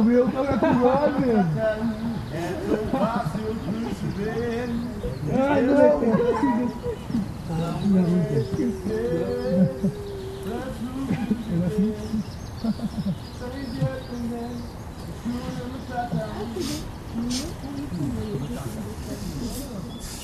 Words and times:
o 0.00 0.04
meu 0.04 0.26
estava 0.26 0.58
com 0.58 0.66
olhos. 0.66 1.46
É 2.32 2.54
tão 2.66 2.86
fácil 2.98 3.54
perceber. 4.16 4.70
Ah, 5.32 5.60
não. 5.60 6.00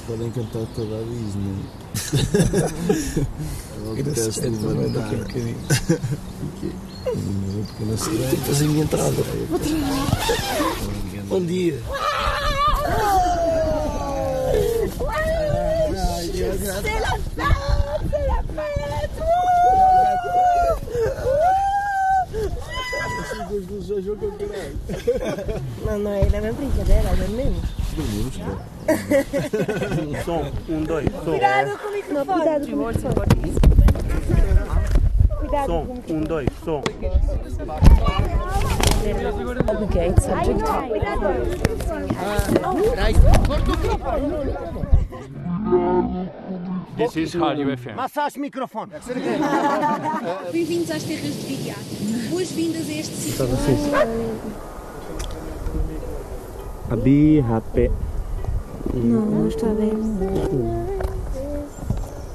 Podem 0.06 0.30
cantar 0.30 0.66
toda 0.74 0.97
a 0.97 1.02
Disney. 1.02 1.64
É 3.86 3.88
o 3.88 3.95
que 3.95 4.02
teste 4.02 4.40
de 4.40 4.48
levantar. 4.48 5.12
Uma 5.12 5.24
pequena 7.66 7.96
sereia. 7.96 8.28
Tem 8.30 8.38
que 8.40 8.46
fazer 8.46 8.64
a 8.64 8.68
minha 8.68 8.84
entrada. 8.84 9.22
Bom 11.28 11.40
dia. 11.44 11.78
C'est 16.36 17.00
la 17.00 17.14
fête 17.16 17.54
C'est 18.10 18.27
la 18.27 18.42
fête 18.42 19.10
Não, 25.86 25.98
não 25.98 26.12
é, 26.12 26.28
não 26.28 26.38
é 26.38 26.52
brincadeira, 26.52 27.08
é 27.08 27.28
mesmo. 27.28 27.62
Pô. 27.96 28.02
Som, 30.24 30.52
um, 30.68 30.84
dois, 30.84 31.06
som. 31.12 31.30
Cuidado 31.30 31.78
com 31.78 31.88
o 31.88 31.92
microfone. 31.92 32.27
Cuidado 32.27 32.66
com 32.66 32.77
o 32.77 32.89
microfone. 32.89 33.66
Som, 35.64 35.86
um, 36.10 36.24
dois, 36.24 36.48
som. 36.64 36.82
Subject. 36.82 38.26
This 46.96 47.16
is 47.16 47.34
Radio 47.36 47.68
FM. 47.77 47.94
Massagem 47.96 48.40
microfone. 48.42 48.90
Bem-vindos 50.52 50.90
às 50.90 51.02
terras 51.04 51.34
de 51.34 51.46
Viriato. 51.46 51.80
Boas-vindas 52.30 52.88
a 52.88 52.92
este 52.92 53.14
sítio. 53.14 53.46
Be 57.02 57.40
happy. 57.40 57.90
Não, 58.94 59.20
não 59.27 59.48
está 59.48 59.66
bem. 59.68 59.92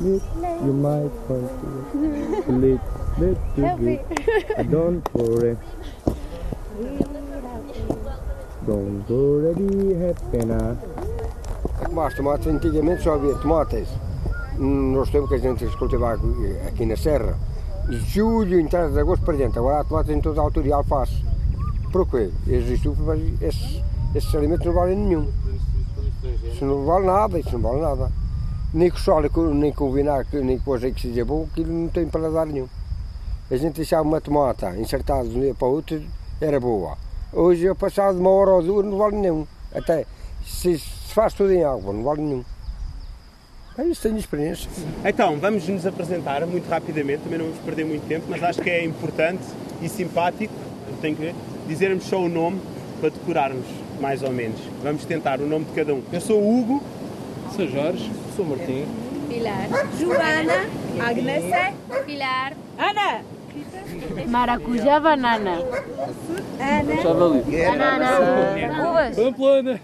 You 0.02 0.73
might 0.73 1.11
find 1.27 1.45
it 1.45 2.47
a 2.47 2.52
little 2.52 3.01
bit 3.22 3.38
too 3.55 3.61
good. 3.77 4.72
Don't 4.72 5.14
worry. 5.14 5.58
Don't 8.66 9.09
worry, 9.09 9.53
be 9.53 9.94
happy 9.94 10.45
now. 10.45 10.77
Mas 11.92 12.16
tomates 12.16 12.47
antigamente 12.47 13.03
só 13.03 13.14
havia 13.14 13.36
tomates. 13.36 13.88
Nos 14.58 15.09
tempos 15.09 15.30
que 15.30 15.36
a 15.36 15.38
gente 15.39 15.66
cultivava 15.77 16.22
aqui 16.67 16.86
na 16.86 16.95
Serra, 16.95 17.36
de 17.88 17.97
julho, 17.97 18.59
entrada 18.59 18.89
de 18.89 18.99
agosto 18.99 19.23
para 19.23 19.38
dentro. 19.38 19.59
Agora 19.59 19.80
há 19.80 19.83
tomates 19.83 20.11
em 20.11 20.22
toda 20.22 20.42
a 20.42 20.44
altura 20.44 20.67
e 20.67 20.73
alface. 20.73 21.23
Por 21.92 22.08
quê? 22.08 22.30
Existe, 22.47 22.89
mas 22.89 23.19
esses, 23.42 23.83
esses 24.16 24.36
alimentos 24.36 24.66
não 24.66 24.73
valem 24.73 24.95
nenhum. 24.95 25.27
Isso 26.52 26.66
não 26.66 26.86
vale 26.86 27.05
nada, 27.05 27.39
isso 27.39 27.58
não 27.58 27.61
vale 27.69 27.81
nada. 27.81 28.11
Nem 28.73 28.89
com 28.89 28.97
sal, 28.97 29.22
nem 29.53 29.73
com 29.73 29.92
vinagre, 29.92 30.42
nem 30.42 30.58
com 30.58 30.73
azeite 30.73 31.02
que 31.02 31.08
seja 31.09 31.25
bom, 31.25 31.47
aquilo 31.52 31.73
não 31.73 31.88
tem 31.89 32.08
paladar 32.08 32.45
nenhum. 32.45 32.67
A 33.52 33.58
gente 33.58 33.76
deixava 33.76 34.04
uma 34.04 34.22
tomata 34.22 34.73
insertada 34.78 35.28
de 35.28 35.38
um 35.38 35.42
dia 35.42 35.54
para 35.54 35.67
o 35.67 35.72
outro, 35.72 36.02
era 36.39 36.58
boa. 36.58 36.98
Hoje, 37.34 37.67
ao 37.67 37.76
passar 37.76 38.14
de 38.14 38.20
uma 38.22 38.30
hora 38.30 38.52
ou 38.52 38.64
duas, 38.64 38.86
não 38.86 38.98
vale 38.98 39.17
nenhum. 39.17 39.45
Até 39.76 40.06
se, 40.45 40.80
se 40.80 41.14
faz 41.14 41.34
tudo 41.34 41.52
em 41.52 41.61
água, 41.61 41.92
não 41.92 42.02
vale 42.02 42.22
nenhum. 42.22 42.45
É 43.78 43.84
isso, 43.84 44.04
tenho 44.04 44.17
experiência. 44.17 44.70
Então, 45.04 45.38
vamos 45.38 45.67
nos 45.67 45.86
apresentar 45.86 46.45
muito 46.48 46.70
rapidamente, 46.70 47.23
também 47.23 47.40
não 47.40 47.48
vamos 47.48 47.60
perder 47.60 47.84
muito 47.84 48.08
tempo, 48.08 48.26
mas 48.30 48.42
acho 48.42 48.61
que 48.61 48.70
é 48.70 48.86
importante 48.86 49.44
e 49.82 49.90
simpático, 49.90 50.54
tenho 51.02 51.17
que 51.17 51.22
ver, 51.22 51.36
dizermos 51.67 52.06
só 52.06 52.22
o 52.22 52.30
nome 52.30 52.61
para 53.02 53.10
decorarmos, 53.10 53.66
mais 54.00 54.23
ou 54.23 54.32
menos. 54.32 54.61
Vamos 54.82 55.04
tentar 55.04 55.42
o 55.42 55.45
nome 55.45 55.66
de 55.66 55.72
cada 55.72 55.94
um. 55.94 56.02
Eu 56.14 56.22
sou 56.22 56.42
o 56.42 56.58
Hugo. 56.58 56.82
Sou 57.54 57.67
Jorge. 57.67 58.10
Sou 58.34 58.45
Martim. 58.45 58.86
Pilar. 59.28 59.67
Joana, 60.00 60.67
Agnes, 61.00 61.44
Pilar. 62.06 62.54
Ana, 62.78 63.22
Maracujá, 64.28 65.00
banana. 65.00 65.60
Ana, 66.60 67.02
Javali. 67.02 67.42
Banana. 67.42 68.89
Uvas. 68.89 69.16
Pamplona. 69.16 69.80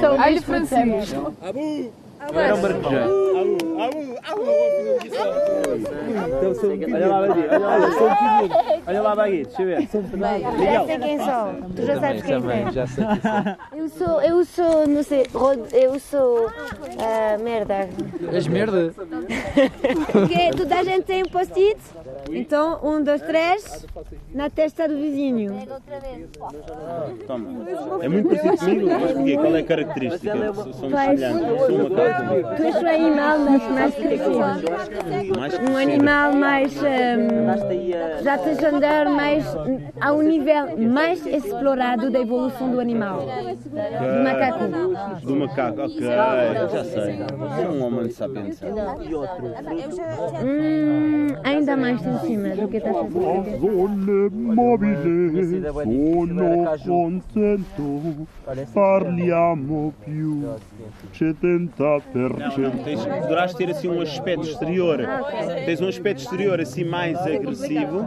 São 0.00 0.20
alho 0.20 0.42
francês. 0.42 1.14
Abu. 1.42 1.92
Era 2.34 2.54
o 2.54 2.62
maracujá. 2.62 3.02
Abu, 3.02 3.82
abu, 3.82 4.18
abu. 4.22 4.42
Então 6.14 6.50
um 6.52 6.94
Olha 6.94 7.08
lá, 7.08 7.26
Baguete. 7.26 7.48
Olha 7.50 7.58
lá, 7.58 7.76
um 7.78 8.38
pedido. 8.38 8.82
Olha 8.86 9.02
lá, 9.02 9.16
Baguete. 9.16 9.48
Deixa 9.56 9.62
eu 9.62 9.66
ver. 9.66 9.88
já 10.72 10.84
sei 10.86 10.98
quem 10.98 11.18
sou. 11.18 11.70
Tu 11.74 11.82
já 11.86 12.00
sabes 12.00 12.22
quem 12.22 12.34
é. 12.34 12.72
já 12.72 12.86
sei 12.86 13.04
Eu 13.76 13.88
sou, 13.88 14.22
eu 14.22 14.44
sou, 14.44 14.86
não 14.86 15.02
sei, 15.02 15.26
rod- 15.34 15.72
eu 15.72 15.98
sou, 15.98 16.48
ah, 17.00 17.38
merda. 17.42 17.88
És 18.32 18.46
merda? 18.46 18.94
Porque 20.12 20.50
toda 20.56 20.76
a 20.78 20.84
gente 20.84 21.04
tem 21.04 21.22
um 21.24 21.28
post-it. 21.28 21.80
Então, 22.32 22.78
um, 22.82 23.02
dois, 23.02 23.20
três, 23.22 23.86
na 24.32 24.48
testa 24.50 24.88
do 24.88 24.96
vizinho. 24.96 25.54
Toma. 27.26 27.48
É 28.02 28.08
muito 28.08 28.28
parecido 28.28 28.58
comigo, 28.58 28.90
mas 29.00 29.12
porquê? 29.12 29.36
Qual 29.36 29.56
é 29.56 29.60
a 29.60 29.64
característica? 29.64 30.54
Somos 30.54 30.76
Pois. 30.80 31.20
semelhantes. 31.20 31.66
Sou 31.66 31.76
uma 31.76 31.88
macaco. 31.90 32.56
Tu 32.56 32.62
és 32.62 32.76
um 32.82 32.88
animal 32.88 33.38
mais, 33.38 33.68
mais 33.70 33.94
crescido. 33.94 35.70
Um 35.70 35.76
animal 35.76 36.32
mais. 36.34 36.76
hum, 36.76 38.22
já 38.22 38.38
tens 38.38 38.62
andar 38.62 39.08
mais 39.08 39.44
ao 40.00 40.20
nível 40.22 40.76
mais 40.78 41.24
explorado 41.26 42.10
da 42.10 42.20
evolução 42.20 42.70
do 42.70 42.80
animal. 42.80 43.20
Do 43.20 44.22
macaco. 44.24 45.26
Do 45.26 45.36
macaco, 45.36 45.80
ok. 45.82 46.00
Já 46.72 46.84
sei. 46.84 47.18
Sou 47.56 47.72
um 47.72 47.84
homem 47.84 48.10
sapiens. 48.10 48.60
Hum, 50.44 51.26
ainda 51.44 51.76
mais 51.76 52.04
em 52.06 52.18
cima 52.22 52.48
do 52.50 52.68
que 52.68 52.76
estás 52.76 52.96
a 52.96 53.04
fazer. 53.04 53.58
Zone 53.58 54.30
mobile, 54.30 55.62
sono 55.84 57.22
contento, 57.22 58.28
parliamo 58.72 59.94
più, 60.04 60.44
70%. 61.14 62.84
Tens, 62.84 63.04
poderás 63.04 63.54
ter 63.54 63.70
assim 63.70 63.88
um 63.88 64.00
aspecto 64.00 64.46
exterior, 64.46 65.00
tens 65.64 65.80
um 65.80 65.88
aspetto 65.88 66.18
exterior 66.22 66.60
assim 66.60 66.84
mais 66.84 67.18
agressivo, 67.18 68.04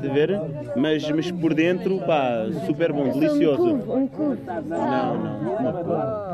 de 0.00 0.08
ver, 0.08 0.40
mas, 0.76 1.08
mas 1.10 1.30
por 1.30 1.54
dentro, 1.54 1.98
pá, 2.00 2.46
super 2.66 2.92
bom, 2.92 3.10
delicioso. 3.10 3.74
Um 3.74 4.06
cubo. 4.06 4.38
Não, 4.66 5.18
não, 5.18 5.56
uma 5.56 5.72
cor. 5.72 6.30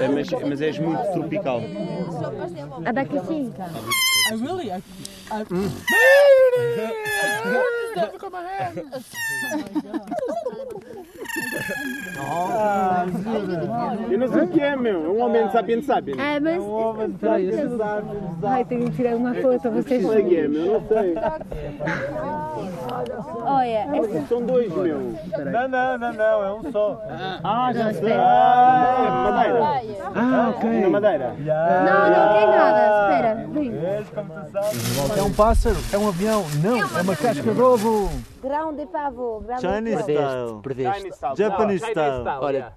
É, 0.00 0.08
mas, 0.08 0.30
mas 0.48 0.60
és 0.60 0.78
muito 0.78 1.02
tropical. 1.12 1.60
Abacaxi. 2.84 3.52
I 4.26 4.34
really, 4.34 4.72
I, 4.72 4.82
I, 5.30 5.44
mm. 5.44 5.70
Eu 14.10 14.18
não 14.18 14.28
sei 14.28 14.42
o 14.42 14.48
que 14.48 14.60
é, 14.60 14.76
meu. 14.76 15.04
É 15.04 15.08
um 15.08 15.22
homem 15.22 15.48
sapiens 15.50 15.86
sapiens. 15.86 16.16
Ah, 16.18 16.40
mas. 16.40 16.62
Ai, 18.44 18.64
tenho 18.64 18.90
que 18.90 18.96
tirar 18.96 19.16
uma 19.16 19.34
foto. 19.34 19.70
Vocês. 19.70 20.02
Não 20.02 20.12
sei 20.12 20.22
o 20.22 20.28
que 20.28 20.36
é, 20.36 20.48
meu. 20.48 20.80
Não 20.80 20.88
sei. 20.88 21.14
Olha, 23.44 23.96
essa. 23.96 24.26
São 24.26 24.42
dois, 24.42 24.74
meu. 24.74 24.98
Não, 25.52 25.68
não, 25.68 25.98
não, 25.98 26.12
não, 26.12 26.44
é 26.44 26.52
um 26.52 26.72
só. 26.72 27.00
Ah, 27.42 27.72
já 27.72 27.92
sei. 27.92 28.12
Ah, 28.12 28.94
é 28.96 29.10
Madeira. 29.30 30.04
Ah, 30.14 30.52
ok. 30.56 30.80
Na 30.80 30.90
Madeira. 30.90 31.34
Não, 31.38 32.10
não 32.10 32.32
tem 32.32 32.46
nada. 32.46 32.84
Espera, 33.04 33.46
vem. 33.50 33.74
É 35.16 35.22
um 35.22 35.32
pássaro, 35.32 35.76
é 35.92 35.98
um 35.98 36.08
avião, 36.08 36.44
não, 36.62 36.78
é 36.78 37.02
uma 37.02 37.16
casca 37.16 37.52
de 37.54 37.60
ovo. 37.60 37.83
Grão 38.42 38.74
de 38.74 38.86
pavo. 38.86 39.40
Grão 39.40 39.56
de 39.56 39.60
Chinese 39.60 39.96
pavo. 39.96 40.12
style. 40.12 40.62
Perdeste. 40.62 41.10
Japanese 41.36 41.84
style. 41.84 42.24
Olha, 42.40 42.72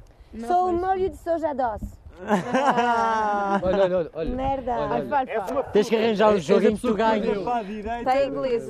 Sou 0.46 0.70
um 0.70 0.74
molho 0.74 1.10
de 1.10 1.18
soja 1.18 1.54
doce. 1.54 1.88
olha, 3.64 3.84
olha, 3.84 3.98
olha. 3.98 4.10
olha. 4.14 4.30
Merda. 4.36 4.74
Tens 5.74 5.90
que 5.90 5.96
arranjar 5.96 6.34
o 6.34 6.40
jogo 6.40 6.68
em 6.68 6.76
que 6.76 6.82
tu 6.82 6.94
ganhas. 6.94 7.48
A. 7.48 7.62
Está 8.00 8.24
em 8.24 8.28
inglês. 8.30 8.70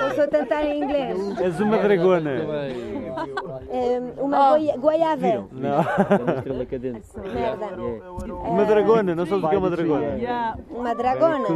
Posso 0.00 0.28
tentar 0.30 0.64
em 0.64 0.82
inglês. 0.82 1.38
És 1.40 1.60
uma 1.60 1.78
dragona. 1.78 2.30
É, 3.70 3.98
uma 4.20 4.50
goia- 4.50 4.76
goiaba. 4.76 5.48
Não. 5.50 5.80
Uma 5.80 6.32
estrela 6.36 6.66
cadente. 6.66 7.08
Merda. 7.18 7.66
Uma 8.44 8.64
dragona, 8.64 9.14
não 9.14 9.26
sabes 9.26 9.44
o 9.44 9.48
que 9.48 9.54
é 9.54 9.58
uma 9.58 9.70
dragona? 9.70 10.56
Uma 10.70 10.94
dragona. 10.94 11.46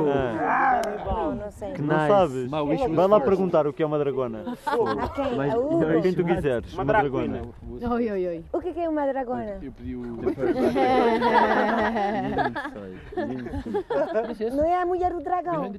Ah, 0.40 0.80
Não, 1.06 1.34
não 1.34 1.50
sei. 1.50 1.74
não 1.78 2.08
sabes? 2.08 2.50
Vai 2.50 3.06
lá 3.08 3.20
perguntar 3.20 3.66
o 3.66 3.72
que 3.74 3.82
é 3.82 3.86
uma 3.86 3.98
dragona. 3.98 4.56
A 4.66 5.08
quem? 5.10 5.50
A 5.50 5.56
Hugo? 5.58 6.00
Quem 6.02 6.14
tu 6.14 6.24
quiseres, 6.24 6.72
uma 6.74 6.84
dragona. 6.84 7.42
Oi, 7.70 8.10
oi, 8.10 8.26
oi. 8.26 8.44
O 8.52 8.60
que 8.60 8.68
é 8.68 8.72
que 8.72 8.80
é 8.80 8.88
uma 8.90 9.06
dragona? 9.06 9.58
Eu 9.62 9.72
pedi 9.72 9.96
o. 9.96 10.00
Não 14.54 14.64
é 14.64 14.82
a 14.82 14.86
mulher 14.86 15.12
do 15.12 15.20
dragão. 15.20 15.70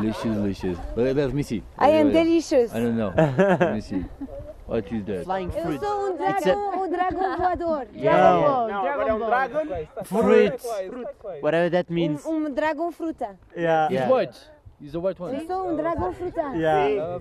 delicious, 0.00 0.34
delicious. 0.36 0.78
Let, 0.96 1.16
let 1.16 1.32
me 1.32 1.42
see. 1.42 1.62
I 1.78 1.90
am 2.00 2.10
delicious. 2.10 2.74
I 2.74 2.80
don't 2.80 2.96
know. 2.96 3.12
Let 3.16 3.74
me 3.74 3.80
see. 3.82 4.04
What 4.68 4.94
is 4.94 5.02
that? 5.06 5.24
Flying 5.24 5.50
Eu 5.56 5.78
sou 5.78 6.10
um 6.10 6.16
dragão, 6.16 6.82
um 6.82 6.90
dragão 6.90 7.36
voador. 7.38 7.86
Não. 7.94 8.68
Não, 8.68 8.86
agora 8.86 9.08
é 9.08 9.14
um 9.14 9.18
dragon. 9.18 9.60
Fruit. 10.04 10.52
Whatever 11.42 11.70
that 11.70 11.90
means. 11.90 12.26
Um, 12.26 12.44
um 12.46 12.50
dragão 12.52 12.92
fruta. 12.92 13.30
Yeah. 13.56 13.88
He's 13.90 14.06
white. 14.10 14.38
He's 14.80 14.94
a 14.94 15.00
white 15.00 15.20
one. 15.20 15.34
Eu 15.34 15.44
sou 15.46 15.70
um 15.70 15.76
dragão 15.76 16.12
fruta. 16.12 16.40
Yeah. 16.54 17.18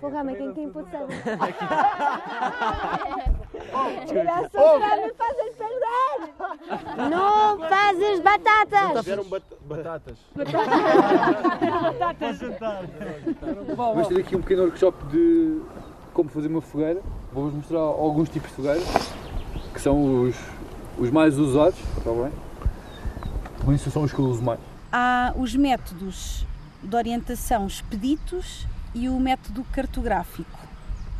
Porra, 0.00 0.24
mas 0.24 0.36
quem, 0.36 0.52
quem 0.54 0.68
pode 0.70 0.90
saber? 0.90 1.14
Só 4.50 4.78
para 4.80 4.96
me 4.96 5.12
fazer 5.14 5.52
perder. 5.56 7.10
Não 7.10 7.58
fazes 7.68 8.20
batatas. 8.20 8.98
Fizeram 9.04 9.24
bat- 9.24 9.42
batatas. 9.66 10.18
Vamos 13.76 14.08
ter 14.08 14.18
aqui 14.20 14.34
um 14.36 14.40
pequeno 14.40 14.62
workshop 14.64 15.04
de 15.06 15.60
como 16.12 16.28
fazer 16.28 16.48
uma 16.48 16.60
fogueira. 16.60 17.00
Vou-vos 17.32 17.54
mostrar 17.54 17.78
alguns 17.78 18.28
tipos 18.28 18.50
de 18.50 18.56
fogueira, 18.56 18.80
que 19.72 19.80
são 19.80 20.22
os, 20.24 20.34
os 20.98 21.08
mais 21.10 21.38
usados, 21.38 21.78
está 21.98 22.10
bem? 22.10 22.32
Por 23.64 23.72
isso 23.74 23.90
são 23.92 24.02
os 24.02 24.12
que 24.12 24.18
eu 24.18 24.24
uso 24.24 24.42
mais. 24.42 24.58
Há 24.92 25.32
os 25.36 25.54
métodos 25.54 26.44
de 26.86 26.96
orientação 26.96 27.66
expeditos 27.66 28.66
e 28.94 29.08
o 29.08 29.18
método 29.18 29.64
cartográfico. 29.72 30.58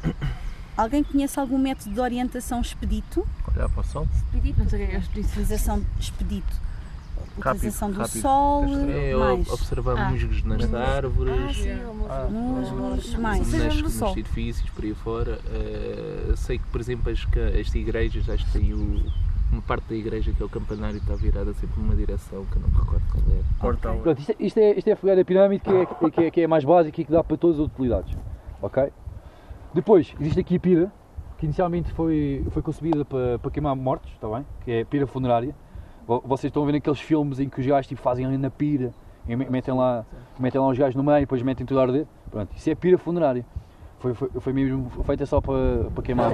Alguém 0.76 1.02
conhece 1.02 1.40
algum 1.40 1.56
método 1.58 1.94
de 1.94 2.00
orientação 2.00 2.60
expedito? 2.60 3.26
Olhar 3.54 3.68
para 3.70 3.80
o 3.80 3.84
sol. 3.84 4.06
Não 4.32 4.68
sei 4.68 4.84
o 4.84 4.88
que 4.88 4.94
é 4.94 4.98
expedito. 4.98 5.28
Utilização 5.30 5.82
expedito. 5.98 6.66
Rápido, 7.40 7.56
Utilização 7.56 7.90
do 7.90 7.98
rápido. 7.98 8.20
sol, 8.20 8.64
É, 8.90 9.14
mais. 9.14 9.48
observar 9.50 9.98
Ah. 9.98 10.10
musgos 10.10 10.42
nas 10.44 10.72
árvores, 10.74 11.56
Musgos, 12.30 13.14
mais. 13.16 13.52
nas, 13.52 13.76
nos 13.82 14.00
edifícios, 14.16 14.68
por 14.70 14.84
aí 14.84 14.94
fora. 14.94 15.38
Eh, 15.46 16.34
sei 16.36 16.58
que, 16.58 16.64
por 16.66 16.80
exemplo, 16.80 17.10
as, 17.12 17.26
as 17.60 17.74
igrejas, 17.74 18.28
acho 18.28 18.44
que 18.46 18.52
tem 18.52 18.72
o, 18.74 19.02
uma 19.52 19.62
parte 19.62 19.84
da 19.88 19.94
igreja 19.94 20.32
que 20.32 20.42
é 20.42 20.46
o 20.46 20.48
campanário 20.48 20.98
está 20.98 21.14
virada 21.14 21.52
sempre 21.54 21.80
numa 21.80 21.94
direção 21.94 22.44
que 22.46 22.56
eu 22.56 22.62
não 22.62 22.68
me 22.68 22.74
recordo 22.78 23.02
qual 23.10 23.36
é. 23.36 23.42
Portal. 23.60 23.96
Pronto, 23.98 24.18
isto, 24.18 24.30
é- 24.32 24.36
isto 24.40 24.58
é, 24.58 24.70
isto 24.78 24.88
é 24.88 24.92
a 24.92 24.96
fogueira 24.96 25.24
pirâmide 25.24 25.62
que 25.62 25.70
é, 25.70 25.86
que, 26.10 26.20
é, 26.24 26.30
que 26.30 26.40
é 26.40 26.44
a 26.44 26.48
mais 26.48 26.64
básica 26.64 27.00
e 27.00 27.04
que 27.04 27.10
dá 27.12 27.22
para 27.22 27.36
todas 27.36 27.58
as 27.60 27.66
utilidades. 27.66 28.16
Ok? 28.60 28.90
Depois, 29.74 30.14
existe 30.20 30.40
aqui 30.40 30.56
a 30.56 30.60
pira, 30.60 30.92
que 31.38 31.44
inicialmente 31.46 31.92
foi, 31.92 32.44
foi 32.50 32.62
concebida 32.62 33.04
para, 33.04 33.38
para 33.38 33.50
queimar 33.50 33.76
mortos, 33.76 34.10
está 34.12 34.28
bem? 34.28 34.44
Que 34.64 34.70
é 34.72 34.80
a 34.82 34.86
pira 34.86 35.06
funerária. 35.06 35.54
Vo- 36.06 36.22
Vocês 36.26 36.50
estão 36.50 36.62
a 36.62 36.66
ver 36.66 36.76
aqueles 36.76 37.00
filmes 37.00 37.38
em 37.40 37.48
que 37.48 37.60
os 37.60 37.66
gajos 37.66 37.86
tipo, 37.86 38.00
fazem 38.00 38.24
ali 38.24 38.38
na 38.38 38.50
pira, 38.50 38.92
e 39.28 39.36
me- 39.36 39.48
metem 39.50 39.74
lá, 39.74 40.04
metem 40.38 40.60
lá 40.60 40.68
os 40.68 40.78
gajos 40.78 40.94
no 40.94 41.02
meio 41.02 41.18
e 41.18 41.20
depois 41.20 41.42
metem 41.42 41.66
tudo 41.66 41.78
a 41.80 41.82
arder. 41.82 42.06
Pronto, 42.30 42.48
isso 42.56 42.68
é 42.70 42.72
a 42.72 42.76
pira 42.76 42.96
funerária. 42.96 43.44
Foi, 43.98 44.14
foi, 44.14 44.28
foi 44.28 44.52
mesmo 44.52 44.90
feita 45.04 45.24
só 45.26 45.40
para, 45.40 45.90
para 45.94 46.02
queimar 46.02 46.30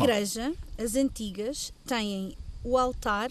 A 0.00 0.04
igreja, 0.04 0.52
as 0.76 0.96
antigas, 0.96 1.72
têm 1.86 2.36
o 2.64 2.76
altar 2.76 3.30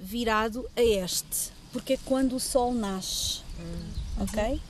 virado 0.00 0.66
a 0.76 0.82
este, 0.82 1.52
porque 1.72 1.92
é 1.94 1.98
quando 2.04 2.36
o 2.36 2.40
sol 2.40 2.72
nasce. 2.72 3.42
Ok? 4.20 4.60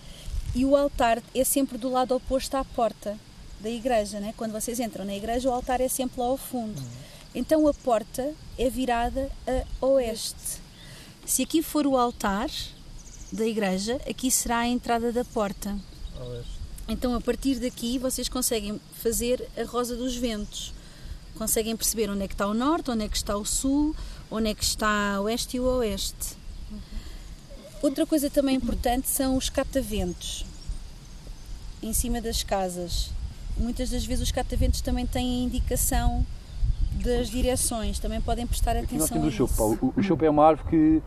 E 0.55 0.65
o 0.65 0.77
altar 0.77 1.23
é 1.35 1.45
sempre 1.45 1.79
do 1.79 1.89
lado 1.91 2.15
oposto 2.15 2.57
à 2.57 2.65
porta 2.65 3.17
da 3.61 3.71
igreja, 3.71 4.21
né? 4.21 4.35
Quando 4.37 4.53
vocês 4.53 4.81
entram 4.81 5.05
na 5.05 5.15
igreja, 5.15 5.49
o 5.49 5.53
altar 5.53 5.81
é 5.81 5.89
sempre 5.89 6.21
lá 6.21 6.27
ao 6.27 6.37
fundo. 6.37 6.81
Então 7.35 7.67
a 7.67 7.73
porta 7.73 8.35
é 8.59 8.69
virada 8.69 9.31
a 9.81 9.87
oeste. 9.87 10.61
Se 11.25 11.43
aqui 11.43 11.63
for 11.63 11.87
o 11.87 11.97
altar 11.97 12.51
da 13.33 13.47
igreja, 13.47 14.01
aqui 14.09 14.31
será 14.31 14.59
a 14.59 14.69
entrada 14.69 15.11
da 15.11 15.25
porta. 15.25 15.77
Então, 16.87 17.15
a 17.15 17.21
partir 17.21 17.59
daqui, 17.59 17.99
vocês 17.99 18.29
conseguem 18.29 18.81
fazer 19.03 19.49
a 19.57 19.65
rosa 19.65 19.97
dos 19.97 20.15
ventos. 20.15 20.75
Conseguem 21.39 21.75
perceber 21.75 22.11
onde 22.11 22.25
é 22.25 22.29
que 22.29 22.35
está 22.35 22.47
o 22.47 22.55
norte, 22.55 22.91
onde 22.91 23.05
é 23.05 23.09
que 23.09 23.17
está 23.17 23.37
o 23.37 23.45
sul, 23.45 23.97
onde 24.31 24.51
é 24.51 24.55
que 24.55 24.63
está 24.63 25.19
o 25.21 25.25
oeste 25.25 25.57
e 25.57 25.61
o 25.61 25.65
oeste. 25.65 26.37
Outra 27.83 28.07
coisa 28.07 28.31
também 28.31 28.57
importante 28.57 29.09
são 29.09 29.37
os 29.37 29.49
cataventos 29.49 30.45
em 31.83 31.93
cima 31.93 32.21
das 32.21 32.43
casas. 32.43 33.11
Muitas 33.57 33.91
das 33.91 34.05
vezes 34.05 34.23
os 34.23 34.33
cataventos 34.33 34.81
também 34.81 35.07
têm 35.07 35.45
indicação 35.45 36.25
das 37.03 37.29
direções, 37.29 37.99
também 37.99 38.21
podem 38.21 38.47
prestar 38.47 38.77
Aqui 38.77 38.95
nós 38.95 39.11
atenção 39.11 39.19
temos 39.19 39.35
o 39.35 39.37
chopo. 39.37 39.79
O, 39.87 40.01
o 40.01 40.03
chopo 40.03 40.25
é 40.25 40.31
uma 40.31 40.47
árvore 40.47 40.69
que, 40.69 41.03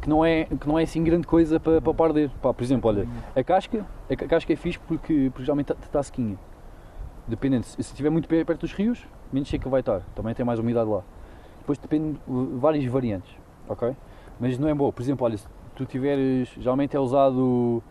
que, 0.00 0.08
não 0.08 0.24
é, 0.24 0.44
que 0.44 0.68
não 0.68 0.78
é 0.78 0.82
assim 0.82 1.02
grande 1.02 1.26
coisa 1.26 1.58
para, 1.60 1.80
para 1.80 1.94
perder. 1.94 2.30
Pá, 2.42 2.52
por 2.54 2.62
exemplo, 2.62 2.88
olha, 2.90 3.06
a 3.34 3.42
casca, 3.44 3.86
a 4.10 4.16
ca- 4.16 4.26
casca 4.26 4.52
é 4.52 4.56
fixe 4.56 4.78
porque, 4.78 5.28
porque 5.30 5.44
geralmente 5.44 5.72
está, 5.72 5.84
está 5.84 6.02
sequinha. 6.02 6.38
Dependendo, 7.26 7.64
se 7.64 7.80
estiver 7.80 8.10
muito 8.10 8.28
pe- 8.28 8.44
perto 8.44 8.60
dos 8.62 8.72
rios, 8.72 9.06
menos 9.32 9.48
seca 9.48 9.68
vai 9.68 9.80
estar. 9.80 10.00
Também 10.14 10.34
tem 10.34 10.44
mais 10.44 10.58
umidade 10.58 10.88
lá. 10.90 11.02
Depois 11.60 11.78
depende 11.78 12.18
de 12.26 12.58
várias 12.58 12.84
variantes, 12.86 13.32
ok? 13.68 13.94
Mas 14.38 14.58
não 14.58 14.68
é 14.68 14.74
boa. 14.74 14.92
Por 14.92 15.02
exemplo, 15.02 15.24
olha, 15.24 15.36
se 15.36 15.46
tu 15.76 15.84
tiveres, 15.84 16.48
geralmente 16.58 16.96
é 16.96 17.00
usado 17.00 17.82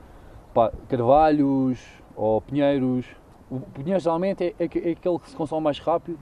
pá, 0.54 0.72
carvalhos 0.88 1.80
ou 2.16 2.42
pinheiros. 2.42 3.06
O 3.50 3.60
pinheiro 3.60 4.00
geralmente 4.00 4.44
é, 4.44 4.48
é, 4.60 4.63
é 4.63 4.92
aquele 4.92 5.19
que 5.19 5.30
se 5.30 5.36
consome 5.36 5.63
mais 5.63 5.80
rápido 5.80 6.19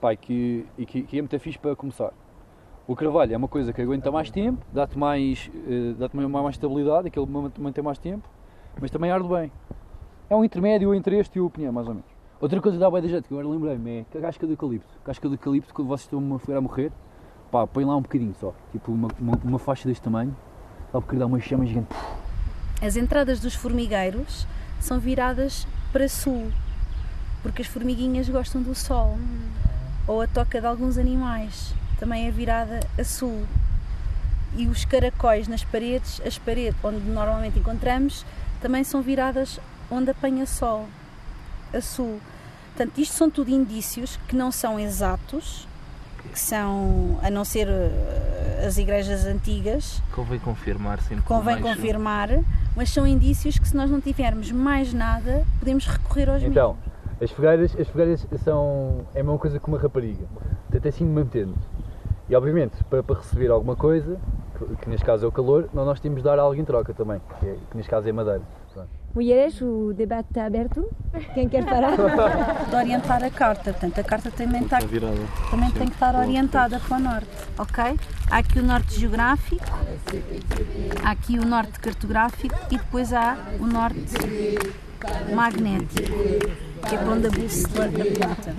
pá, 0.00 0.14
que, 0.16 0.66
e 0.76 0.84
que, 0.84 1.02
que 1.02 1.18
é 1.18 1.22
muito 1.22 1.38
fixe 1.38 1.58
para 1.58 1.76
começar. 1.76 2.12
O 2.88 2.96
carvalho 2.96 3.34
é 3.34 3.36
uma 3.36 3.48
coisa 3.48 3.70
que 3.70 3.82
aguenta 3.82 4.10
mais 4.10 4.30
tempo, 4.30 4.64
dá-te 4.72 4.96
mais, 4.98 5.50
eh, 5.68 5.92
dá-te 5.98 6.16
mais, 6.16 6.24
estabilidade, 6.54 7.08
aquele 7.08 7.26
man- 7.26 7.52
mantém 7.58 7.84
mais 7.84 7.98
tempo, 7.98 8.26
mas 8.80 8.90
também 8.90 9.10
arde 9.10 9.28
bem. 9.28 9.52
É 10.30 10.34
um 10.34 10.42
intermédio 10.42 10.94
entre 10.94 11.18
este 11.18 11.36
e 11.36 11.40
o 11.42 11.50
pinheiro, 11.50 11.74
mais 11.74 11.86
ou 11.86 11.92
menos. 11.92 12.08
Outra 12.40 12.58
coisa 12.62 12.78
da 12.78 12.88
jeito, 13.06 13.28
que 13.28 13.34
agora 13.34 13.46
lembrei-me, 13.46 14.06
é 14.14 14.18
a 14.18 14.20
casca 14.22 14.46
de 14.46 14.54
eucalipto. 14.54 14.88
A 15.02 15.06
casca 15.06 15.28
de 15.28 15.34
eucalipto, 15.34 15.74
quando 15.74 15.88
vocês 15.88 16.06
estão 16.10 16.34
a 16.34 16.38
fogueira 16.38 16.60
a 16.60 16.62
morrer, 16.62 16.90
pá, 17.52 17.66
põe 17.66 17.84
lá 17.84 17.94
um 17.94 18.00
bocadinho 18.00 18.34
só, 18.40 18.54
tipo 18.72 18.90
uma, 18.90 19.08
uma, 19.20 19.38
uma 19.44 19.58
faixa 19.58 19.86
deste 19.86 20.00
tamanho, 20.02 20.34
dá 20.90 20.98
porque 20.98 21.16
dá 21.16 21.26
uma 21.26 21.38
chama 21.40 21.66
gigante. 21.66 21.94
As 22.80 22.96
entradas 22.96 23.38
dos 23.38 23.54
formigueiros 23.54 24.46
são 24.80 24.98
viradas 24.98 25.66
para 25.92 26.08
sul, 26.08 26.50
porque 27.42 27.60
as 27.60 27.68
formiguinhas 27.68 28.30
gostam 28.30 28.62
do 28.62 28.74
sol. 28.74 29.18
Ou 30.06 30.22
a 30.22 30.26
toca 30.26 30.58
de 30.58 30.66
alguns 30.66 30.96
animais 30.96 31.74
também 31.98 32.26
é 32.26 32.30
virada 32.30 32.80
a 32.98 33.04
sul. 33.04 33.44
E 34.56 34.66
os 34.66 34.84
caracóis 34.84 35.46
nas 35.46 35.62
paredes, 35.64 36.20
as 36.26 36.38
paredes 36.38 36.76
onde 36.82 37.00
normalmente 37.00 37.58
encontramos, 37.58 38.24
também 38.60 38.82
são 38.84 39.02
viradas 39.02 39.60
onde 39.90 40.10
apanha 40.10 40.46
sol, 40.46 40.86
a 41.72 41.80
sul. 41.80 42.20
Portanto, 42.74 42.98
isto 42.98 43.14
são 43.14 43.28
tudo 43.30 43.50
indícios 43.50 44.18
que 44.28 44.34
não 44.36 44.50
são 44.52 44.78
exatos, 44.78 45.66
que 46.32 46.38
são, 46.38 47.18
a 47.22 47.30
não 47.30 47.44
ser 47.44 47.68
eh, 47.68 48.64
as 48.66 48.76
igrejas 48.78 49.24
antigas, 49.26 50.02
Convém 50.14 50.38
confirmar 50.38 51.00
sempre. 51.02 51.24
convém 51.24 51.60
mais- 51.60 51.76
confirmar, 51.76 52.28
mas 52.76 52.90
são 52.90 53.06
indícios 53.06 53.58
que 53.58 53.68
se 53.68 53.76
nós 53.76 53.90
não 53.90 54.00
tivermos 54.00 54.50
mais 54.52 54.92
nada, 54.92 55.44
podemos 55.58 55.86
recorrer 55.86 56.28
aos 56.30 56.42
Então, 56.42 56.76
as 57.20 57.30
fogueiras, 57.30 57.74
as 57.78 57.88
fogueiras 57.88 58.26
são 58.44 59.06
é 59.14 59.20
a 59.20 59.24
mesma 59.24 59.38
coisa 59.38 59.58
que 59.58 59.66
uma 59.68 59.78
rapariga. 59.78 60.24
Portanto, 60.70 60.88
assim 60.88 61.04
mantendo. 61.04 61.54
E 62.28 62.36
obviamente, 62.36 62.82
para, 62.84 63.02
para 63.02 63.16
receber 63.16 63.50
alguma 63.50 63.74
coisa, 63.74 64.18
que, 64.58 64.76
que 64.82 64.88
neste 64.90 65.04
caso 65.04 65.24
é 65.24 65.28
o 65.28 65.32
calor, 65.32 65.68
nós, 65.72 65.86
nós 65.86 66.00
temos 66.00 66.18
de 66.18 66.24
dar 66.24 66.38
algo 66.38 66.54
em 66.60 66.64
troca 66.64 66.92
também, 66.92 67.20
que, 67.40 67.46
é- 67.46 67.56
que 67.70 67.76
neste 67.76 67.88
caso 67.90 68.06
é 68.08 68.12
madeira. 68.12 68.42
Pronto. 68.72 68.88
Mulheres, 69.14 69.60
o 69.62 69.94
debate 69.94 70.28
está 70.28 70.44
aberto. 70.44 70.86
Quem 71.32 71.48
quer 71.48 71.64
parar? 71.64 71.96
de 72.68 72.76
orientar 72.76 73.24
a 73.24 73.30
carta. 73.30 73.72
Portanto, 73.72 73.98
a 73.98 74.04
carta 74.04 74.30
também, 74.30 74.62
está, 74.62 74.78
também 75.50 75.70
tem 75.70 75.86
que 75.88 75.94
estar 75.94 76.14
orientada 76.14 76.78
para 76.78 76.96
o 76.96 77.00
norte, 77.00 77.28
ok? 77.58 77.98
Há 78.30 78.36
aqui 78.36 78.58
o 78.58 78.62
norte 78.62 79.00
geográfico, 79.00 79.64
há 81.02 81.10
aqui 81.10 81.38
o 81.38 81.46
norte 81.46 81.80
cartográfico 81.80 82.54
e 82.70 82.76
depois 82.76 83.12
há 83.14 83.38
o 83.58 83.66
norte 83.66 84.14
magnético, 85.34 86.18
que 86.86 86.94
é 86.94 86.98
para 86.98 87.10
onde 87.10 87.26
a 87.26 87.30
bússola 87.30 87.86
aponta. 87.86 88.54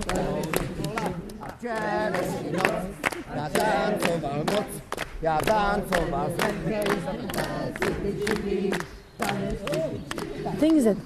Tenho 10.58 10.96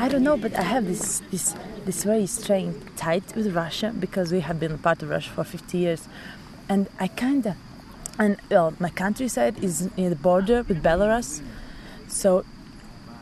I 0.00 0.08
don't 0.08 0.22
know, 0.22 0.36
but 0.36 0.54
I 0.54 0.62
have 0.62 0.86
this 0.86 1.22
this 1.30 1.54
this 1.84 2.04
very 2.04 2.26
strange 2.26 2.74
tight 2.96 3.34
with 3.36 3.54
Russia 3.54 3.92
because 3.98 4.32
we 4.32 4.40
have 4.40 4.58
been 4.58 4.78
part 4.78 5.02
of 5.02 5.10
Russia 5.10 5.30
for 5.30 5.44
50 5.44 5.78
years, 5.78 6.08
and 6.68 6.88
I 6.98 7.08
kinda 7.08 7.56
and 8.18 8.36
well, 8.50 8.74
my 8.80 8.90
countryside 8.90 9.62
is 9.62 9.88
near 9.96 10.10
the 10.10 10.16
border 10.16 10.62
with 10.62 10.82
Belarus, 10.82 11.40
so 12.08 12.44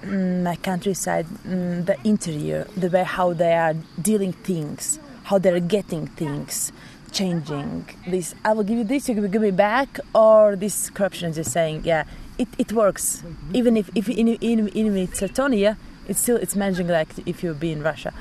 mm, 0.02 0.42
my 0.42 0.56
countryside, 0.56 1.26
mm, 1.46 1.84
the 1.84 1.96
interior, 2.04 2.66
the 2.76 2.88
way 2.88 3.04
how 3.04 3.34
they 3.34 3.52
are 3.52 3.74
dealing 4.00 4.32
things, 4.32 4.98
how 5.24 5.38
they're 5.38 5.60
getting 5.60 6.06
things, 6.06 6.72
changing. 7.16 7.88
This 8.06 8.34
I 8.44 8.52
will 8.52 8.66
give 8.68 8.78
you 8.78 8.84
this, 8.84 9.08
you 9.08 9.14
give 9.28 9.42
me 9.42 9.50
back, 9.50 9.90
or 10.14 10.56
this 10.56 10.90
corruption 10.90 11.30
is 11.30 11.36
just 11.36 11.52
saying, 11.52 11.82
yeah, 11.84 12.04
it, 12.42 12.48
it 12.58 12.72
works. 12.72 13.22
Even 13.52 13.76
if 13.76 13.90
if 13.94 14.08
in 14.08 14.28
in, 14.28 14.68
in 14.68 14.96
it's 14.96 15.20
Estonia, 15.20 15.76
it's 16.08 16.20
still 16.20 16.36
it's 16.36 16.54
managing 16.54 16.88
like 16.88 17.08
if 17.26 17.42
you 17.42 17.54
be 17.54 17.72
in 17.72 17.82
Russia. 17.82 18.12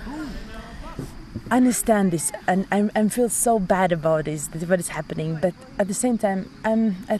I 1.51 1.57
understand 1.57 2.11
this, 2.11 2.31
and 2.47 2.65
I, 2.71 2.89
I 2.95 3.07
feel 3.09 3.29
so 3.29 3.59
bad 3.59 3.91
about 3.91 4.25
this, 4.25 4.47
that 4.47 4.67
what 4.69 4.79
is 4.79 4.87
happening. 4.87 5.37
But 5.41 5.53
at 5.77 5.87
the 5.87 5.93
same 5.93 6.17
time, 6.17 6.49
I'm 6.63 6.83
I, 7.09 7.19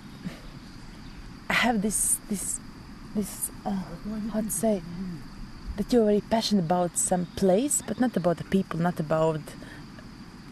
I 1.50 1.53
have 1.65 1.82
this 1.82 2.17
this 2.29 2.60
this 3.15 3.51
uh, 3.65 3.84
how 4.34 4.41
to 4.41 4.50
say 4.50 4.82
that 5.77 5.91
you're 5.91 6.05
very 6.05 6.22
passionate 6.22 6.65
about 6.65 6.98
some 6.98 7.25
place, 7.36 7.84
but 7.86 8.00
not 8.00 8.15
about 8.15 8.38
the 8.38 8.46
people, 8.46 8.79
not 8.79 9.00
about 9.00 9.41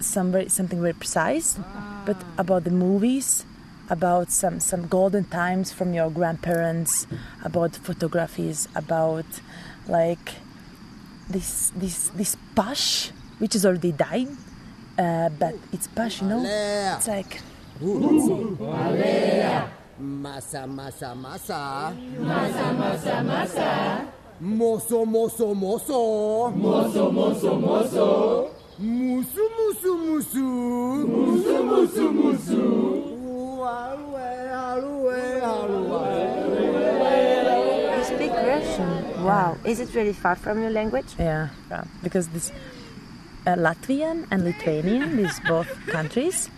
some 0.06 0.32
very, 0.32 0.50
something 0.50 0.82
very 0.82 0.94
precise, 0.94 1.60
but 2.06 2.18
about 2.38 2.64
the 2.64 2.72
movies, 2.72 3.46
about 3.90 4.32
some 4.32 4.60
some 4.60 4.88
golden 4.88 5.26
times 5.26 5.72
from 5.72 5.94
your 5.94 6.10
grandparents, 6.10 7.08
about 7.44 7.76
photographies, 7.76 8.68
about 8.76 9.26
like 9.88 10.36
this 11.30 11.72
this 11.76 12.10
this 12.10 12.38
push 12.56 13.12
which 13.40 13.56
is 13.56 13.66
already 13.66 13.92
dying, 13.92 14.38
uh, 14.98 15.30
but 15.30 15.56
it's 15.72 15.88
push, 15.88 16.22
you 16.22 16.28
know. 16.28 16.44
It's 16.98 17.08
like. 17.08 17.42
Moço, 24.42 25.06
moço, 25.06 25.56
moço. 25.56 26.52
Moço, 26.56 27.12
moço, 27.12 27.56
moço. 27.56 28.53
Musu, 28.80 29.50
musu, 29.58 29.98
musu. 29.98 30.44
Musu, 31.06 31.64
musu, 31.64 32.12
musu. 32.12 32.64
You 37.98 38.04
speak 38.04 38.32
Russian. 38.32 39.24
Wow. 39.24 39.58
Is 39.64 39.80
it 39.80 39.94
really 39.94 40.14
far 40.14 40.36
from 40.36 40.60
your 40.60 40.72
language? 40.72 41.06
Yeah, 41.20 41.50
yeah. 41.70 41.84
Because 42.02 42.30
this 42.30 42.52
uh, 43.46 43.52
Latvian 43.52 44.26
and 44.32 44.44
Lithuanian, 44.44 45.18
these 45.18 45.40
both 45.48 45.70
countries, 45.88 46.50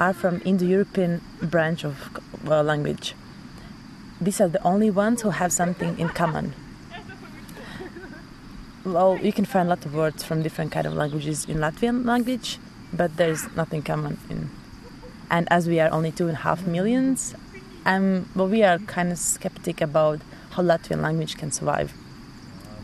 are 0.00 0.12
from 0.12 0.42
Indo-European 0.44 1.20
branch 1.40 1.84
of 1.84 1.96
uh, 2.48 2.64
language. 2.64 3.14
These 4.20 4.40
are 4.40 4.48
the 4.48 4.62
only 4.64 4.90
ones 4.90 5.22
who 5.22 5.30
have 5.30 5.52
something 5.52 5.98
in 6.00 6.08
common. 6.08 6.52
Well, 8.84 9.18
you 9.18 9.32
can 9.32 9.44
find 9.44 9.68
a 9.68 9.70
lot 9.70 9.84
of 9.84 9.94
words 9.94 10.24
from 10.24 10.42
different 10.42 10.72
kind 10.72 10.86
of 10.86 10.94
languages 10.94 11.44
in 11.44 11.58
Latvian 11.58 12.06
language, 12.06 12.58
but 12.92 13.16
there's 13.16 13.46
nothing 13.54 13.82
common 13.82 14.18
in. 14.30 14.50
And 15.30 15.46
as 15.50 15.68
we 15.68 15.78
are 15.80 15.90
only 15.90 16.12
two 16.12 16.28
and 16.28 16.36
a 16.36 16.40
half 16.40 16.66
millions, 16.66 17.34
um, 17.84 18.28
well, 18.34 18.48
we 18.48 18.62
are 18.62 18.78
kind 18.78 19.12
of 19.12 19.18
skeptic 19.18 19.80
about 19.80 20.20
how 20.50 20.62
Latvian 20.62 21.02
language 21.02 21.36
can 21.36 21.52
survive. 21.52 21.92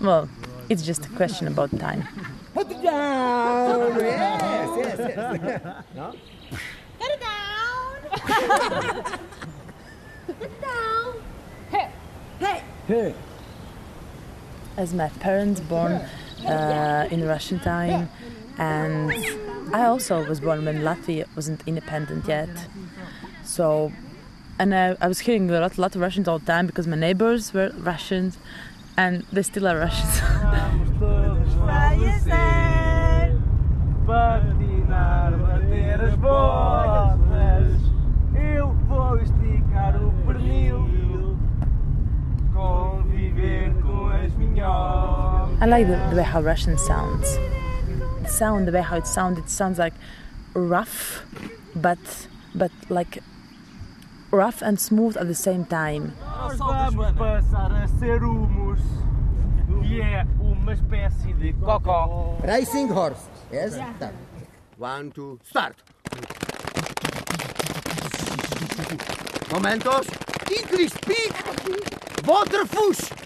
Well, 0.00 0.28
it's 0.68 0.82
just 0.82 1.06
a 1.06 1.08
question 1.10 1.48
about 1.48 1.70
time. 1.78 2.06
Put 2.52 2.70
it 2.70 2.82
down. 2.82 3.96
Yes, 3.96 4.70
yes, 4.78 4.98
yes. 4.98 5.84
No? 5.94 6.14
Get 6.98 7.10
it 7.10 7.20
down. 7.20 7.96
Get 10.26 10.42
it 10.42 10.60
down. 10.60 11.14
Hey. 11.70 11.90
Hey. 12.38 12.62
Hey. 12.86 13.14
As 14.76 14.92
my 14.92 15.08
parents 15.08 15.60
born 15.60 15.92
uh, 16.46 17.08
in 17.10 17.26
Russian 17.26 17.58
time, 17.60 18.08
and 18.58 19.12
I 19.72 19.84
also 19.86 20.24
was 20.28 20.40
born 20.40 20.64
when 20.64 20.82
Latvia 20.82 21.24
wasn't 21.34 21.62
independent 21.66 22.28
yet. 22.28 22.50
So, 23.42 23.92
and 24.58 24.74
I, 24.74 24.96
I 25.00 25.08
was 25.08 25.20
hearing 25.20 25.50
a 25.50 25.60
lot, 25.60 25.78
lot 25.78 25.94
of 25.94 26.00
Russians 26.00 26.28
all 26.28 26.38
the 26.38 26.46
time 26.46 26.66
because 26.66 26.86
my 26.86 26.96
neighbors 26.96 27.54
were 27.54 27.70
Russians, 27.78 28.38
and 28.96 29.24
they 29.32 29.42
still 29.42 29.66
are 29.66 29.78
Russians. 29.78 30.20
I 44.62 45.66
like 45.66 45.86
the, 45.86 45.96
the 46.10 46.16
way 46.16 46.22
how 46.22 46.40
Russian 46.40 46.78
sounds. 46.78 47.36
The 48.22 48.28
sound, 48.28 48.68
the 48.68 48.72
way 48.72 48.82
how 48.82 48.96
it 48.96 49.06
sounds, 49.06 49.38
it 49.38 49.50
sounds 49.50 49.78
like 49.78 49.94
rough, 50.54 51.24
but 51.74 51.98
but 52.54 52.70
like 52.88 53.22
rough 54.30 54.62
and 54.62 54.80
smooth 54.80 55.16
at 55.16 55.26
the 55.28 55.34
same 55.34 55.64
time. 55.64 56.12
Nós 56.20 56.58
vamos 56.58 57.12
passar 57.12 57.72
a 57.72 57.88
ser 57.98 58.22
humus, 58.22 58.80
que 59.82 60.00
é 60.00 60.26
uma 60.40 60.72
espécie 60.72 61.32
de 61.34 61.52
cocó. 61.54 62.38
Racing 62.42 62.88
horse. 62.88 63.28
Yes? 63.52 63.74
Start. 63.74 64.14
One, 64.78 65.10
two, 65.10 65.38
start. 65.44 65.76
Momentos. 69.52 70.06
English 70.50 70.92
speak. 70.92 71.32
Waterfush. 72.24 73.25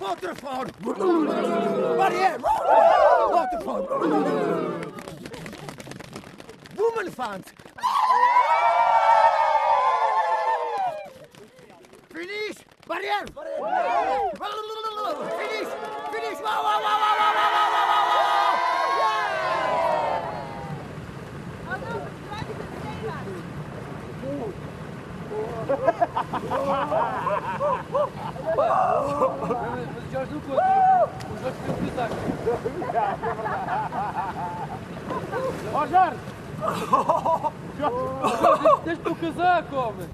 Waterfall. 0.00 0.66
Barrière. 1.98 2.38
Waterfall. 3.32 3.82
Woemenvaant. 6.76 7.59
Mas 28.90 29.56
o 29.96 30.10
Jorge 30.10 30.32
não 30.32 30.40
conta. 30.40 30.62
Jorge 31.40 31.58
tem 31.64 31.74
podiam 31.74 31.94
casaco. 31.94 32.14
Ó 35.72 35.86
Jorge! 35.86 36.16
Jorge, 37.78 38.10
deixa 38.84 39.08
o 39.08 39.14
casaco, 39.14 39.76
homem! 39.76 40.08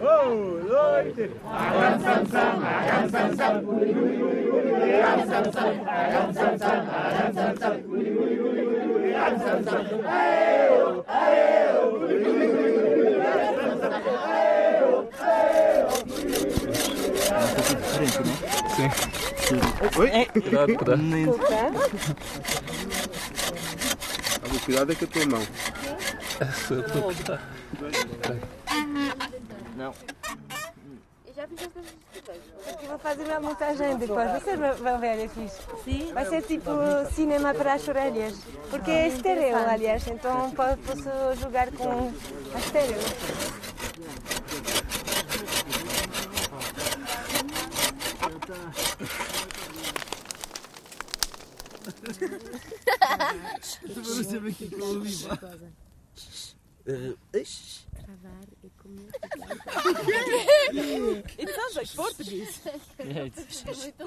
Um, 0.00 0.66
dois, 0.66 1.14
Agam 1.44 1.98
Samsam, 2.00 2.54
Agam 2.64 3.04
Samsam, 3.10 3.54
Agam 5.04 5.24
Samsam, 5.26 5.70
Agam 5.86 6.32
Samsam, 6.32 6.78
Agam 7.04 7.32
Samsam, 7.34 7.74
Agam 9.14 9.38
Samsam, 9.38 9.82
ui. 18.04 18.10
diferente, 18.10 18.22
né? 18.22 18.90
Sim. 19.46 19.60
Oi? 20.00 20.26
Cuidado, 20.26 20.76
cuidado. 20.76 21.02
Olha, 24.42 24.60
Cuidado 24.64 24.92
é 24.92 24.94
com 24.94 25.04
a 25.04 25.08
tua 25.08 25.26
mão. 25.26 25.42
Não. 29.76 29.94
Eu 31.26 31.34
já 31.34 31.46
fiz 31.48 31.58
essas 31.60 32.04
Aqui 32.74 32.86
vou 32.86 32.98
fazer 32.98 33.24
uma 33.24 33.40
montagem 33.40 33.96
depois. 33.98 34.30
Vocês 34.32 34.58
vão 34.78 34.98
ver, 34.98 35.18
é 35.24 35.28
fixe. 35.28 35.58
Sim. 35.84 36.12
Vai 36.14 36.24
ser 36.26 36.42
tipo 36.42 36.70
cinema 37.14 37.52
para 37.52 37.74
as 37.74 37.86
orelhas. 37.86 38.34
Porque 38.70 38.90
é 38.90 39.08
estéreo, 39.08 39.56
aliás. 39.68 40.06
Então 40.08 40.50
po- 40.52 40.76
posso 40.86 41.40
jogar 41.42 41.70
com 41.72 42.12
a 42.54 42.58
estéreo. 42.58 42.96
Também 53.80 53.96
não 53.96 54.04
sei 54.24 54.38
o 54.38 54.48
é 54.48 54.52
que 54.52 54.72
eu 54.74 54.84
ouvi, 54.86 55.16
pá. 55.26 55.36
Travar 55.36 55.70
e 58.62 58.70
comer. 58.70 59.10
It 61.38 61.54
sounds 61.54 61.74
like 61.76 61.96
Portuguese. 61.96 62.60
Yeah, 62.98 63.26
it's- 63.26 63.64
Muito 63.64 64.04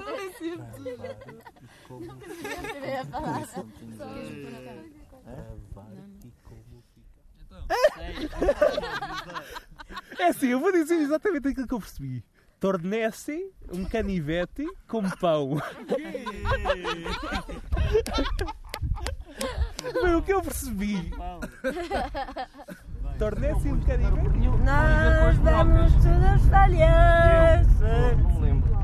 É 10.20 10.26
assim, 10.28 10.48
eu 10.48 10.60
vou 10.60 10.72
dizer 10.72 10.96
exatamente 10.96 11.48
aquilo 11.50 11.68
que 11.68 11.74
eu 11.74 11.80
percebi. 11.80 12.24
Tornece 12.60 13.52
um 13.72 13.86
canivete 13.86 14.66
com 14.88 15.02
pão. 15.20 15.58
Foi 20.02 20.16
o 20.16 20.22
que 20.22 20.34
eu 20.34 20.42
percebi. 20.42 21.12
Tornece 23.18 23.72
um 23.72 23.80
canivete. 23.82 24.48
Nós 24.64 25.38
vamos 25.38 25.94
todas 25.96 26.42
falhas. 26.50 27.68
Não 27.80 28.16
me 28.34 28.42
lembro. 28.42 28.78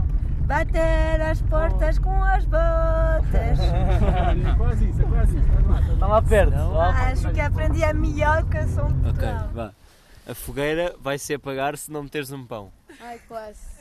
Bater 0.45 1.21
as 1.21 1.41
portas 1.43 1.99
com 1.99 2.23
as 2.23 2.43
botas. 2.45 3.59
É 3.59 4.55
quase 4.57 4.89
isso, 4.89 5.01
é 5.01 5.05
quase 5.05 5.37
isso. 5.37 5.93
Está 5.93 6.07
lá 6.07 6.21
perto. 6.21 6.55
Acho 6.79 7.31
que 7.31 7.39
aprendi 7.41 7.83
a 7.83 7.93
melhor 7.93 8.43
canção 8.45 8.87
de 8.91 9.09
Ok, 9.09 9.29
Portugal. 9.29 9.49
vá. 9.53 9.71
A 10.29 10.33
fogueira 10.33 10.95
vai 11.01 11.17
se 11.17 11.33
apagar 11.33 11.77
se 11.77 11.91
não 11.91 12.03
meteres 12.03 12.31
um 12.31 12.45
pão. 12.45 12.71
Ai, 13.01 13.19
quase. 13.27 13.72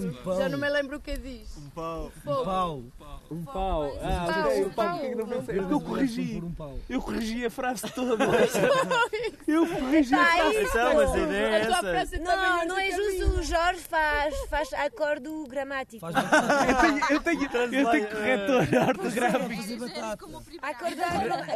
Um 0.00 0.12
pão. 0.24 0.38
Já 0.38 0.48
não 0.48 0.58
me 0.58 0.68
lembro 0.68 0.96
o 0.96 1.00
que 1.00 1.16
diz. 1.16 1.56
Um 1.58 1.70
pau. 1.70 2.10
Um 2.26 2.44
pau. 2.44 2.82
Um 3.30 3.44
pau. 3.44 3.92
Ah, 4.02 4.26
Pau, 4.32 4.46
ok. 4.46 4.64
O 4.64 4.70
pau, 4.70 4.96
é 4.98 5.08
que 5.08 5.14
não 5.14 5.26
pensei? 5.28 5.54
Porque 5.56 5.72
eu 5.74 5.80
corrigi. 5.80 6.34
Por 6.40 6.44
um 6.46 6.52
pau. 6.52 6.78
Eu 6.88 7.02
corrigi 7.02 7.46
a 7.46 7.50
frase 7.50 7.82
toda. 7.92 8.24
Eu 9.46 9.66
corrigi 9.66 10.14
a 10.14 10.24
frase 10.24 10.94
mas 10.94 11.14
a 11.14 11.18
ideia 11.18 11.46
é 11.46 11.60
essa. 11.60 11.76
frase 11.78 12.18
Não, 12.18 12.66
não 12.66 12.78
é 12.78 12.90
justo. 12.90 13.26
O 13.38 13.42
Jorge 13.42 13.80
faz, 13.80 14.34
faz 14.48 14.72
acordo 14.74 15.46
gramático. 15.48 16.04
Eu 16.06 17.20
tenho, 17.20 17.42
eu 17.42 17.48
tenho, 17.48 17.74
eu 17.74 17.90
tenho 17.90 18.08
corretor 18.08 18.88
ortográfico. 18.88 20.26
Acordo 20.62 20.96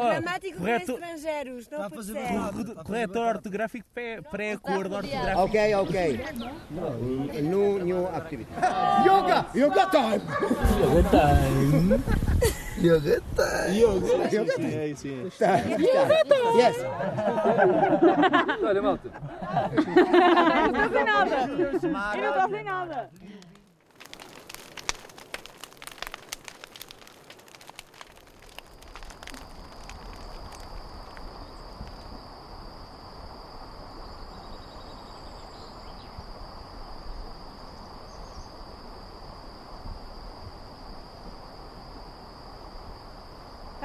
gramático 0.01 0.59
com 0.59 0.69
estrangeiros. 0.69 1.69
Não 1.71 1.91
pode 1.91 2.05
ser. 2.07 2.15
Corre- 2.15 2.75
Corretor 2.85 3.27
ortográfico 3.27 3.87
pré- 3.93 4.21
pré-acordo 4.23 4.95
ortográfico. 4.97 5.41
Okay, 5.43 5.75
okay. 5.75 6.21
New, 7.79 7.85
new 7.85 8.07
activity. 8.09 8.51
Yoga! 9.05 9.47
Yoga 9.55 9.87
time! 9.91 10.23
Yoga 12.83 13.21
time. 13.37 13.79
Yoga 13.79 14.11
É 14.65 14.89
isso, 14.89 15.07
é. 15.07 15.29
Start, 15.29 15.65
start. 15.67 16.11
Yes. 16.57 16.77
Olha, 18.65 18.83
malta. 18.83 19.11
Eu 19.77 20.73
não 20.73 20.89
sei 20.91 21.05
nada. 21.05 21.37
Eu 21.47 22.23
não 22.23 22.29
estou 22.29 22.43
a 22.43 22.47
ver 22.47 22.65
nada. 22.65 23.11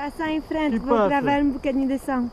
Passa 0.05 0.29
em 0.29 0.39
frente, 0.39 0.79
Que 0.79 0.85
vou 0.85 0.95
passa? 0.95 1.09
gravar 1.09 1.41
um 1.41 1.49
bocadinho 1.49 1.87
de 1.87 1.97
som. 1.97 2.29